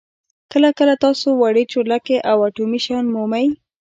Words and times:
کله 0.51 0.69
کله 0.79 0.93
تاسو 1.05 1.27
وړې 1.33 1.63
چورلکې 1.71 2.15
او 2.29 2.37
اټومي 2.47 2.79
شیان 2.85 3.05
مومئ 3.15 3.47